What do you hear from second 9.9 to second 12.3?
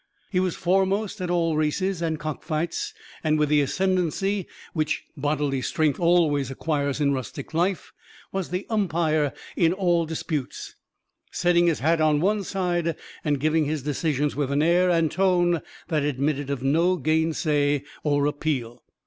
disputes, setting his hat on